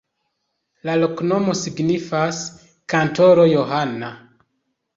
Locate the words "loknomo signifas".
1.01-2.41